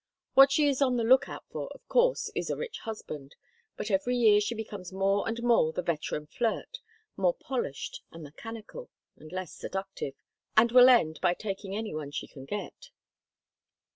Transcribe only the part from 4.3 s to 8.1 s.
she becomes more and more the veteran flirt, more polished